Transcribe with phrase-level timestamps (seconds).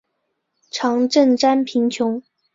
[0.71, 2.19] 常赈赡贫穷。